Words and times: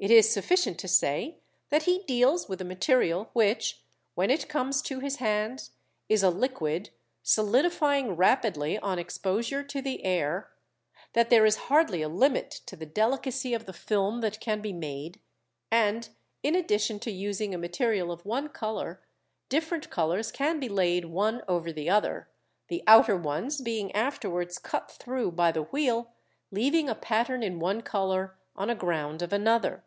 It 0.00 0.12
is 0.12 0.30
sufficient 0.32 0.78
to 0.78 0.86
say 0.86 1.38
that 1.70 1.82
he 1.82 2.04
deals 2.04 2.48
with 2.48 2.60
a 2.60 2.64
material 2.64 3.30
which, 3.32 3.82
when 4.14 4.30
it 4.30 4.48
comes 4.48 4.80
to 4.82 5.00
his 5.00 5.16
hands, 5.16 5.72
is 6.08 6.22
a 6.22 6.30
liquid, 6.30 6.90
solidifying 7.24 8.14
rapidly 8.14 8.78
on 8.78 9.00
exposure 9.00 9.64
to 9.64 9.82
the 9.82 10.04
air; 10.04 10.52
that 11.14 11.30
there 11.30 11.44
is 11.44 11.56
hardly 11.66 12.00
a 12.00 12.08
limit 12.08 12.48
to 12.66 12.76
the 12.76 12.86
delicacy 12.86 13.54
of 13.54 13.66
the 13.66 13.72
film 13.72 14.20
that 14.20 14.38
can 14.38 14.60
be 14.60 14.72
made; 14.72 15.18
and, 15.68 16.10
in 16.44 16.54
addition 16.54 17.00
to 17.00 17.10
using 17.10 17.52
a 17.52 17.58
material 17.58 18.12
of 18.12 18.24
one 18.24 18.50
colour, 18.50 19.02
different 19.48 19.90
colours 19.90 20.30
can 20.30 20.60
be 20.60 20.68
laid 20.68 21.06
one 21.06 21.42
over 21.48 21.72
the 21.72 21.90
other, 21.90 22.28
the 22.68 22.84
outer 22.86 23.16
ones 23.16 23.60
being 23.60 23.90
afterwards 23.96 24.58
cut 24.60 24.92
through 24.92 25.32
by 25.32 25.50
the 25.50 25.62
wheel, 25.62 26.12
leaving 26.52 26.88
a 26.88 26.94
pattern 26.94 27.42
in 27.42 27.58
one 27.58 27.80
colour 27.80 28.38
on 28.54 28.70
a 28.70 28.76
ground 28.76 29.22
of 29.22 29.32
another. 29.32 29.82